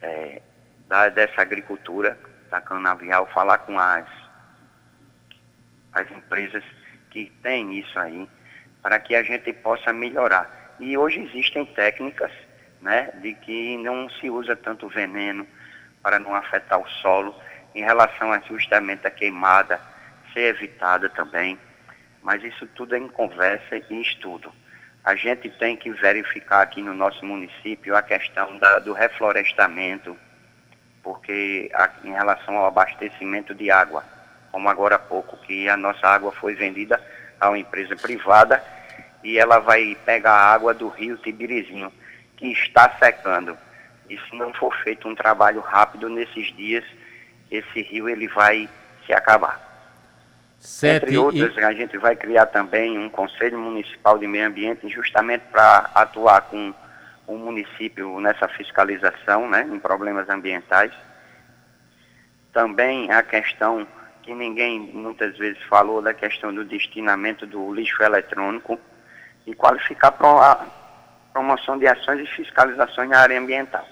é, 0.01 0.41
da, 0.89 1.11
dessa 1.11 1.43
agricultura, 1.43 2.19
da 2.51 2.59
canavial, 2.59 3.27
falar 3.35 3.59
com 3.59 3.79
as, 3.79 4.09
as 5.93 6.11
empresas 6.11 6.65
que 7.11 7.31
têm 7.43 7.79
isso 7.79 7.99
aí, 7.99 8.27
para 8.81 8.99
que 9.01 9.15
a 9.15 9.23
gente 9.23 9.53
possa 9.53 9.93
melhorar. 9.93 10.75
E 10.81 10.97
hoje 10.97 11.21
existem 11.21 11.67
técnicas 11.67 12.33
né, 12.87 13.11
de 13.21 13.35
que 13.35 13.77
não 13.79 14.09
se 14.09 14.31
usa 14.31 14.55
tanto 14.55 14.89
veneno 14.89 15.45
para 16.01 16.21
não 16.21 16.37
afetar 16.37 16.79
o 16.81 16.89
solo, 16.89 17.35
em 17.75 17.83
relação 17.83 18.33
a 18.33 18.39
justamente 18.39 19.05
a 19.05 19.11
queimada 19.11 19.81
ser 20.33 20.55
evitada 20.55 21.09
também, 21.09 21.59
mas 22.23 22.45
isso 22.45 22.65
tudo 22.77 22.95
é 22.95 22.99
em 22.99 23.09
conversa 23.09 23.77
e 23.91 24.01
estudo. 24.01 24.53
A 25.05 25.17
gente 25.17 25.51
tem 25.51 25.77
que 25.77 25.91
verificar 25.91 26.63
aqui 26.63 26.81
no 26.81 26.95
nosso 26.95 27.27
município 27.27 27.97
a 27.97 28.03
questão 28.03 28.57
da, 28.59 28.79
do 28.79 28.93
reflorestamento, 28.93 30.17
porque 31.03 31.69
em 32.05 32.13
relação 32.13 32.57
ao 32.57 32.67
abastecimento 32.67 33.53
de 33.53 33.69
água, 33.69 34.05
como 34.53 34.69
agora 34.69 34.95
há 34.95 35.01
pouco, 35.01 35.37
que 35.39 35.69
a 35.69 35.77
nossa 35.77 36.07
água 36.07 36.31
foi 36.31 36.55
vendida 36.55 37.03
a 37.41 37.49
uma 37.49 37.59
empresa 37.59 37.97
privada 37.97 38.63
e 39.25 39.39
ela 39.39 39.59
vai 39.59 39.97
pegar 40.05 40.35
a 40.35 40.55
água 40.55 40.73
do 40.73 40.89
rio 40.89 41.17
Tibirizinho, 41.17 41.93
que 42.37 42.53
está 42.53 42.91
secando. 42.99 43.57
E 44.09 44.19
se 44.19 44.37
não 44.37 44.53
for 44.55 44.75
feito 44.83 45.09
um 45.09 45.15
trabalho 45.15 45.61
rápido 45.61 46.09
nesses 46.09 46.55
dias, 46.55 46.85
esse 47.51 47.83
rio 47.83 48.09
ele 48.09 48.29
vai 48.29 48.69
se 49.05 49.13
acabar. 49.13 49.65
Sete 50.59 51.05
Entre 51.05 51.19
outras, 51.19 51.57
e... 51.57 51.61
a 51.61 51.73
gente 51.73 51.97
vai 51.99 52.17
criar 52.17 52.47
também 52.47 52.99
um 52.99 53.09
Conselho 53.09 53.59
Municipal 53.59 54.19
de 54.19 54.27
Meio 54.27 54.47
Ambiente 54.47 54.89
justamente 54.89 55.43
para 55.51 55.91
atuar 55.95 56.43
com 56.43 56.75
o 57.27 57.37
município 57.37 58.21
nessa 58.21 58.49
fiscalização, 58.49 59.49
né, 59.49 59.69
em 59.71 59.79
problemas 59.79 60.29
ambientais. 60.29 60.93
Também 62.53 63.11
a 63.11 63.23
questão 63.23 63.87
que 64.23 64.35
ninguém 64.35 64.81
muitas 64.81 65.37
vezes 65.37 65.63
falou 65.65 66.01
da 66.01 66.15
questão 66.15 66.55
do 66.55 66.65
destinamento 66.65 67.47
do 67.47 67.73
lixo 67.73 68.03
eletrônico 68.03 68.79
e 69.47 69.55
qualificar 69.55 70.13
para 70.13 70.67
promoção 71.37 71.79
de 71.79 71.87
ações 71.87 72.21
e 72.21 72.27
fiscalizações 72.35 73.11
na 73.11 73.19
área 73.19 73.39
ambiental. 73.39 73.87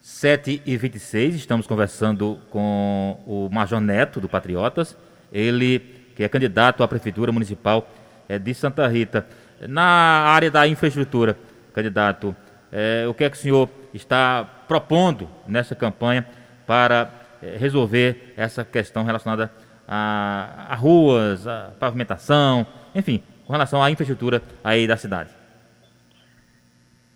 7 0.00 0.62
e 0.64 0.76
26 0.78 1.34
estamos 1.34 1.66
conversando 1.66 2.40
com 2.48 3.22
o 3.26 3.50
Major 3.52 3.78
Neto, 3.78 4.18
do 4.18 4.30
Patriotas, 4.30 4.96
ele 5.30 5.78
que 6.16 6.24
é 6.24 6.28
candidato 6.30 6.82
à 6.82 6.88
Prefeitura 6.88 7.30
Municipal 7.30 7.86
é, 8.28 8.38
de 8.38 8.54
Santa 8.54 8.88
Rita. 8.88 9.26
Na 9.68 9.84
área 9.84 10.50
da 10.50 10.66
infraestrutura, 10.66 11.36
candidato, 11.74 12.34
é, 12.72 13.04
o 13.06 13.12
que 13.12 13.24
é 13.24 13.30
que 13.30 13.36
o 13.36 13.40
senhor 13.40 13.68
está 13.92 14.42
propondo 14.66 15.28
nessa 15.46 15.74
campanha 15.74 16.26
para 16.66 17.10
é, 17.42 17.58
resolver 17.58 18.32
essa 18.38 18.64
questão 18.64 19.04
relacionada 19.04 19.52
a, 19.86 20.66
a 20.70 20.74
ruas, 20.76 21.46
a 21.46 21.72
pavimentação, 21.78 22.66
enfim, 22.94 23.22
com 23.46 23.52
relação 23.52 23.82
à 23.82 23.90
infraestrutura 23.90 24.42
aí 24.64 24.86
da 24.86 24.96
cidade? 24.96 25.41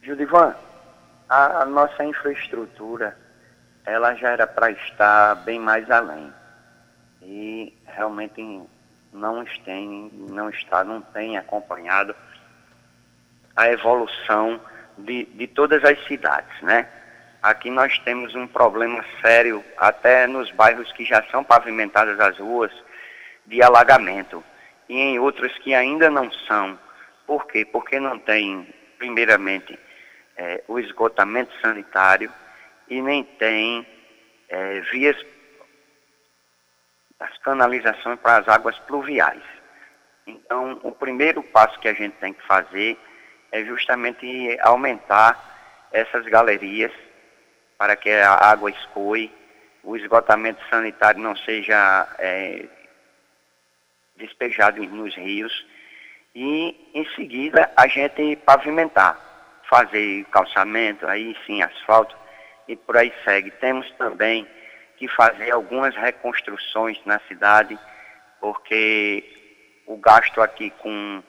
Judivan, 0.06 0.54
a, 1.28 1.62
a 1.62 1.64
nossa 1.64 2.04
infraestrutura, 2.04 3.18
ela 3.84 4.14
já 4.14 4.30
era 4.30 4.46
para 4.46 4.70
estar 4.70 5.34
bem 5.44 5.58
mais 5.58 5.90
além. 5.90 6.32
E 7.20 7.76
realmente 7.84 8.62
não 9.12 9.44
tem, 9.64 10.12
não 10.30 10.48
está, 10.48 10.84
não 10.84 11.00
tem 11.00 11.36
acompanhado 11.36 12.14
a 13.56 13.68
evolução 13.68 14.60
de, 14.96 15.25
de 15.25 15.48
todas 15.48 15.82
as 15.82 15.98
cidades, 16.06 16.62
né? 16.62 16.88
Aqui 17.42 17.68
nós 17.68 17.98
temos 17.98 18.32
um 18.36 18.46
problema 18.46 19.04
sério, 19.20 19.64
até 19.76 20.28
nos 20.28 20.52
bairros 20.52 20.92
que 20.92 21.04
já 21.04 21.20
são 21.32 21.42
pavimentadas 21.42 22.20
as 22.20 22.38
ruas, 22.38 22.70
de 23.44 23.60
alagamento. 23.60 24.42
E 24.88 24.96
em 24.96 25.18
outros 25.18 25.52
que 25.58 25.75
ainda 25.75 26.08
não 26.08 26.30
são. 26.30 26.78
Por 27.26 27.44
quê? 27.48 27.64
Porque 27.64 27.98
não 27.98 28.20
tem, 28.20 28.72
primeiramente, 28.98 29.76
é, 30.36 30.62
o 30.68 30.78
esgotamento 30.78 31.52
sanitário 31.60 32.32
e 32.88 33.00
nem 33.00 33.24
tem 33.24 33.86
é, 34.48 34.80
vias 34.92 35.16
das 37.18 37.36
canalizações 37.38 38.18
para 38.20 38.38
as 38.38 38.48
águas 38.48 38.78
pluviais. 38.80 39.42
Então, 40.26 40.80
o 40.82 40.92
primeiro 40.92 41.42
passo 41.42 41.78
que 41.80 41.88
a 41.88 41.94
gente 41.94 42.16
tem 42.16 42.32
que 42.32 42.42
fazer 42.46 42.98
é 43.52 43.64
justamente 43.64 44.58
aumentar 44.60 45.88
essas 45.92 46.24
galerias 46.26 46.92
para 47.78 47.96
que 47.96 48.10
a 48.10 48.32
água 48.32 48.70
escoe, 48.70 49.32
o 49.82 49.96
esgotamento 49.96 50.60
sanitário 50.68 51.20
não 51.20 51.36
seja 51.36 52.08
é, 52.18 52.66
despejado 54.16 54.82
nos 54.84 55.14
rios 55.14 55.66
e, 56.34 56.90
em 56.92 57.08
seguida, 57.14 57.70
a 57.76 57.86
gente 57.86 58.36
pavimentar, 58.36 59.18
fazer 59.68 60.25
calçamento, 60.26 61.06
aí 61.06 61.37
sim 61.46 61.62
asfalto 61.62 62.16
e 62.68 62.76
por 62.76 62.96
aí 62.96 63.12
segue. 63.25 63.50
Temos 63.52 63.90
também 63.92 64.46
que 64.96 65.08
fazer 65.08 65.50
algumas 65.50 65.94
reconstruções 65.94 66.99
na 67.04 67.18
cidade, 67.28 67.78
porque 68.40 69.25
o 69.87 69.96
gasto 69.96 70.40
aqui 70.40 70.70
com 70.70 71.23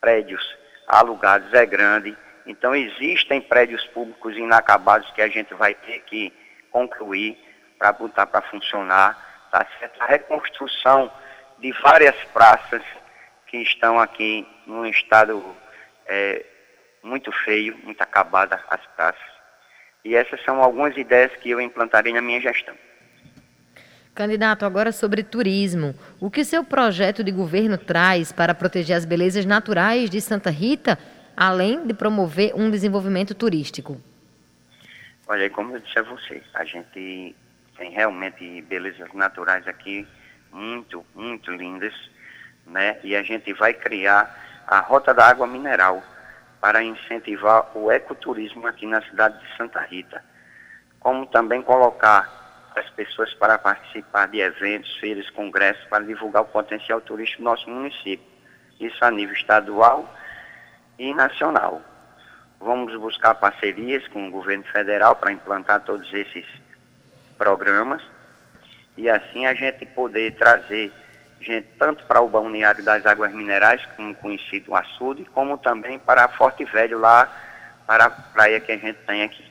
prédios 0.00 0.42
alugados 0.86 1.52
é 1.52 1.66
grande. 1.66 2.16
Então 2.46 2.74
existem 2.74 3.40
prédios 3.40 3.84
públicos 3.88 4.36
inacabados 4.36 5.10
que 5.12 5.22
a 5.22 5.28
gente 5.28 5.52
vai 5.54 5.74
ter 5.74 6.00
que 6.00 6.32
concluir 6.70 7.38
para 7.78 7.92
botar 7.92 8.26
para 8.26 8.42
funcionar. 8.42 9.24
Tá 9.50 9.66
certo? 9.78 10.02
A 10.02 10.06
reconstrução 10.06 11.10
de 11.58 11.72
várias 11.72 12.16
praças 12.32 12.82
que 13.46 13.58
estão 13.58 13.98
aqui 13.98 14.46
num 14.66 14.84
estado 14.84 15.56
é, 16.06 16.44
muito 17.06 17.30
feio, 17.44 17.78
muito 17.84 18.02
acabada 18.02 18.60
as 18.68 18.84
praças. 18.96 19.20
E 20.04 20.14
essas 20.14 20.42
são 20.44 20.60
algumas 20.60 20.96
ideias 20.96 21.32
que 21.36 21.50
eu 21.50 21.60
implantarei 21.60 22.12
na 22.12 22.20
minha 22.20 22.40
gestão. 22.40 22.74
Candidato, 24.14 24.64
agora 24.64 24.92
sobre 24.92 25.22
turismo. 25.22 25.94
O 26.20 26.30
que 26.30 26.44
seu 26.44 26.64
projeto 26.64 27.22
de 27.22 27.30
governo 27.30 27.76
traz 27.78 28.32
para 28.32 28.54
proteger 28.54 28.96
as 28.96 29.04
belezas 29.04 29.44
naturais 29.44 30.08
de 30.08 30.20
Santa 30.20 30.50
Rita, 30.50 30.98
além 31.36 31.86
de 31.86 31.94
promover 31.94 32.52
um 32.54 32.70
desenvolvimento 32.70 33.34
turístico? 33.34 34.00
Olha, 35.28 35.50
como 35.50 35.76
eu 35.76 35.80
disse 35.80 35.98
a 35.98 36.02
você, 36.02 36.42
a 36.54 36.64
gente 36.64 37.34
tem 37.76 37.90
realmente 37.90 38.62
belezas 38.62 39.12
naturais 39.12 39.66
aqui 39.68 40.06
muito, 40.50 41.04
muito 41.14 41.50
lindas, 41.50 41.92
né? 42.66 42.98
E 43.04 43.14
a 43.14 43.22
gente 43.22 43.52
vai 43.52 43.74
criar 43.74 44.64
a 44.66 44.80
Rota 44.80 45.12
da 45.12 45.28
Água 45.28 45.46
Mineral 45.46 46.02
para 46.66 46.82
incentivar 46.82 47.70
o 47.76 47.92
ecoturismo 47.92 48.66
aqui 48.66 48.88
na 48.88 49.00
cidade 49.02 49.38
de 49.38 49.56
Santa 49.56 49.78
Rita. 49.82 50.20
Como 50.98 51.24
também 51.26 51.62
colocar 51.62 52.72
as 52.74 52.90
pessoas 52.90 53.32
para 53.34 53.56
participar 53.56 54.26
de 54.26 54.40
eventos, 54.40 54.96
feiras, 54.96 55.30
congressos, 55.30 55.84
para 55.84 56.02
divulgar 56.02 56.42
o 56.42 56.46
potencial 56.46 57.00
turístico 57.00 57.40
do 57.40 57.44
nosso 57.44 57.70
município. 57.70 58.26
Isso 58.80 58.96
a 59.04 59.12
nível 59.12 59.36
estadual 59.36 60.12
e 60.98 61.14
nacional. 61.14 61.80
Vamos 62.58 62.96
buscar 62.96 63.36
parcerias 63.36 64.08
com 64.08 64.26
o 64.26 64.32
governo 64.32 64.64
federal 64.64 65.14
para 65.14 65.30
implantar 65.30 65.84
todos 65.84 66.12
esses 66.12 66.44
programas 67.38 68.02
e 68.96 69.08
assim 69.08 69.46
a 69.46 69.54
gente 69.54 69.86
poder 69.86 70.34
trazer 70.34 70.92
gente 71.40 71.66
tanto 71.78 72.04
para 72.04 72.20
o 72.20 72.28
balneário 72.28 72.84
das 72.84 73.04
águas 73.06 73.32
minerais, 73.32 73.80
como 73.96 74.14
conhecido 74.14 74.72
o 74.72 74.76
açude, 74.76 75.24
como 75.32 75.58
também 75.58 75.98
para 75.98 76.28
Forte 76.28 76.64
Velho 76.64 76.98
lá, 76.98 77.30
para 77.86 78.06
a 78.06 78.10
praia 78.10 78.60
que 78.60 78.72
a 78.72 78.76
gente 78.76 78.98
tem 79.06 79.22
aqui. 79.22 79.44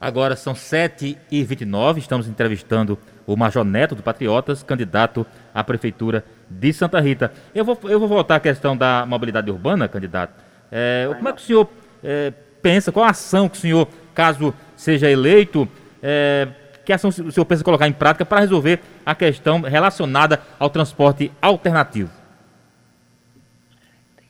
Agora 0.00 0.36
são 0.36 0.54
7h29, 0.54 1.98
estamos 1.98 2.28
entrevistando 2.28 2.96
o 3.26 3.36
Major 3.36 3.64
Neto 3.64 3.96
do 3.96 4.02
Patriotas, 4.02 4.62
candidato 4.62 5.26
à 5.52 5.64
Prefeitura 5.64 6.24
de 6.48 6.72
Santa 6.72 7.00
Rita. 7.00 7.32
Eu 7.52 7.64
vou, 7.64 7.78
eu 7.84 7.98
vou 7.98 8.08
voltar 8.08 8.36
à 8.36 8.40
questão 8.40 8.76
da 8.76 9.04
mobilidade 9.04 9.50
urbana, 9.50 9.88
candidato. 9.88 10.32
É, 10.70 11.10
como 11.16 11.28
é 11.28 11.32
que 11.32 11.42
o 11.42 11.44
senhor 11.44 11.68
é, 12.02 12.32
pensa, 12.62 12.92
qual 12.92 13.06
a 13.06 13.10
ação 13.10 13.48
que 13.48 13.58
o 13.58 13.60
senhor, 13.60 13.88
caso 14.14 14.54
seja 14.76 15.10
eleito, 15.10 15.68
é, 16.00 16.46
que 16.88 16.92
ação 16.94 17.10
o 17.10 17.30
senhor 17.30 17.44
pensa 17.44 17.62
colocar 17.62 17.86
em 17.86 17.92
prática 17.92 18.24
para 18.24 18.40
resolver 18.40 18.80
a 19.04 19.14
questão 19.14 19.60
relacionada 19.60 20.40
ao 20.58 20.70
transporte 20.70 21.30
alternativo? 21.42 22.10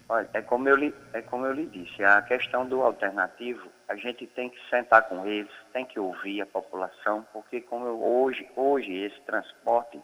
Olha, 0.09 0.29
é 0.35 0.43
como 0.43 0.69
eu 0.69 0.75
lhe, 0.75 0.93
é 1.13 1.23
como 1.23 1.47
eu 1.47 1.53
lhe 1.53 1.67
disse, 1.67 2.03
a 2.03 2.21
questão 2.21 2.67
do 2.67 2.83
alternativo, 2.83 3.69
a 3.89 3.95
gente 3.95 4.27
tem 4.27 4.51
que 4.51 4.59
sentar 4.69 5.03
com 5.09 5.25
eles, 5.25 5.53
tem 5.73 5.85
que 5.85 6.01
ouvir 6.01 6.41
a 6.41 6.47
população, 6.47 7.25
porque 7.33 7.61
como 7.61 7.87
eu, 7.87 8.03
hoje, 8.03 8.45
hoje 8.57 8.93
esse 8.93 9.21
transporte, 9.21 10.01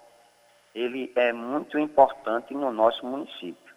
ele 0.76 1.12
é 1.16 1.32
muito 1.32 1.76
importante 1.76 2.54
no 2.54 2.72
nosso 2.72 3.04
município. 3.04 3.74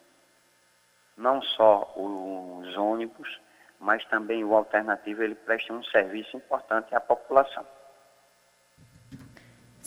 Não 1.16 1.42
só 1.42 1.92
os 1.96 2.76
ônibus, 2.76 3.40
mas 3.80 4.04
também 4.04 4.44
o 4.44 4.54
alternativo, 4.54 5.24
ele 5.24 5.34
presta 5.34 5.72
um 5.72 5.82
serviço 5.82 6.36
importante 6.36 6.94
à 6.94 7.00
população. 7.00 7.66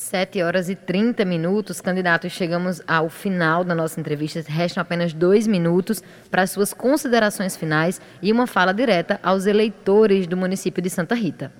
7 0.01 0.41
horas 0.41 0.67
e 0.67 0.75
30 0.75 1.23
minutos, 1.23 1.79
candidatos. 1.79 2.31
Chegamos 2.31 2.81
ao 2.87 3.07
final 3.07 3.63
da 3.63 3.75
nossa 3.75 3.99
entrevista. 3.99 4.41
Restam 4.45 4.81
apenas 4.81 5.13
dois 5.13 5.45
minutos 5.45 6.01
para 6.29 6.47
suas 6.47 6.73
considerações 6.73 7.55
finais 7.55 8.01
e 8.19 8.31
uma 8.31 8.47
fala 8.47 8.73
direta 8.73 9.19
aos 9.21 9.45
eleitores 9.45 10.25
do 10.25 10.35
município 10.35 10.81
de 10.81 10.89
Santa 10.89 11.13
Rita. 11.13 11.53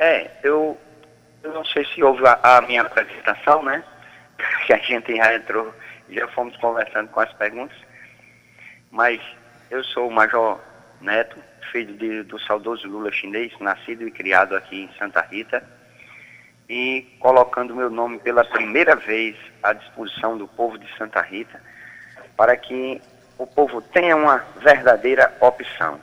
É, 0.00 0.32
eu, 0.42 0.76
eu 1.44 1.54
não 1.54 1.64
sei 1.64 1.86
se 1.86 2.02
houve 2.02 2.26
a, 2.26 2.40
a 2.42 2.60
minha 2.62 2.82
apresentação, 2.82 3.62
né? 3.62 3.82
Que 4.66 4.72
a 4.72 4.78
gente 4.78 5.16
já 5.16 5.34
entrou, 5.34 5.72
já 6.10 6.26
fomos 6.28 6.56
conversando 6.56 7.08
com 7.08 7.20
as 7.20 7.32
perguntas. 7.34 7.76
Mas 8.90 9.20
eu 9.70 9.82
sou 9.84 10.08
o 10.08 10.12
Major 10.12 10.60
Neto, 11.00 11.36
filho 11.70 11.96
de, 11.96 12.24
do 12.24 12.38
saudoso 12.40 12.88
Lula 12.88 13.12
chinês, 13.12 13.52
nascido 13.60 14.06
e 14.06 14.10
criado 14.10 14.56
aqui 14.56 14.82
em 14.82 14.98
Santa 14.98 15.20
Rita 15.20 15.77
e 16.68 17.02
colocando 17.18 17.74
meu 17.74 17.88
nome 17.88 18.18
pela 18.18 18.44
primeira 18.44 18.94
vez 18.94 19.36
à 19.62 19.72
disposição 19.72 20.36
do 20.36 20.46
povo 20.46 20.78
de 20.78 20.86
Santa 20.96 21.20
Rita, 21.22 21.60
para 22.36 22.56
que 22.56 23.00
o 23.38 23.46
povo 23.46 23.80
tenha 23.80 24.16
uma 24.16 24.38
verdadeira 24.60 25.34
opção, 25.40 25.98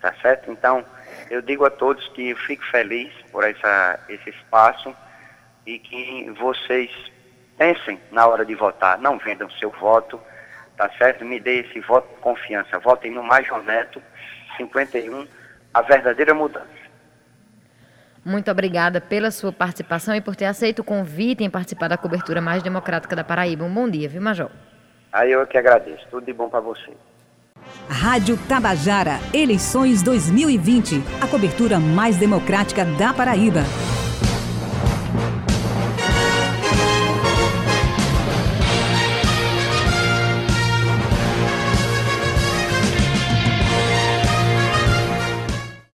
tá 0.00 0.12
certo? 0.20 0.50
Então, 0.50 0.84
eu 1.30 1.40
digo 1.40 1.64
a 1.64 1.70
todos 1.70 2.08
que 2.08 2.34
fico 2.34 2.64
feliz 2.66 3.12
por 3.30 3.44
essa, 3.44 4.00
esse 4.08 4.30
espaço 4.30 4.94
e 5.64 5.78
que 5.78 6.30
vocês 6.38 6.90
pensem 7.56 8.00
na 8.10 8.26
hora 8.26 8.44
de 8.44 8.54
votar, 8.54 8.98
não 8.98 9.18
vendam 9.18 9.48
seu 9.50 9.70
voto, 9.70 10.20
tá 10.76 10.90
certo? 10.98 11.24
Me 11.24 11.38
dê 11.38 11.60
esse 11.60 11.78
voto 11.80 12.08
de 12.14 12.20
confiança, 12.20 12.78
votem 12.78 13.12
no 13.12 13.22
Major 13.22 13.62
Neto 13.62 14.02
51, 14.56 15.28
a 15.72 15.82
verdadeira 15.82 16.34
mudança. 16.34 16.79
Muito 18.24 18.50
obrigada 18.50 19.00
pela 19.00 19.30
sua 19.30 19.52
participação 19.52 20.14
e 20.14 20.20
por 20.20 20.36
ter 20.36 20.44
aceito 20.44 20.80
o 20.80 20.84
convite 20.84 21.42
em 21.42 21.50
participar 21.50 21.88
da 21.88 21.96
cobertura 21.96 22.40
mais 22.40 22.62
democrática 22.62 23.16
da 23.16 23.24
Paraíba. 23.24 23.64
Um 23.64 23.72
bom 23.72 23.88
dia, 23.88 24.08
viu, 24.08 24.20
Major? 24.20 24.50
Aí 25.12 25.32
eu 25.32 25.46
que 25.46 25.56
agradeço. 25.56 26.06
Tudo 26.10 26.26
de 26.26 26.32
bom 26.32 26.48
para 26.48 26.60
você. 26.60 26.92
Rádio 27.88 28.38
Tabajara, 28.48 29.18
eleições 29.32 30.02
2020. 30.02 31.02
A 31.20 31.26
cobertura 31.26 31.78
mais 31.78 32.16
democrática 32.16 32.84
da 32.84 33.12
Paraíba. 33.12 33.60